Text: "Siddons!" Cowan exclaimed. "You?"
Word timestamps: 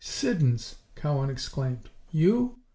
"Siddons!" 0.03 0.77
Cowan 0.95 1.29
exclaimed. 1.29 1.91
"You?" 2.09 2.57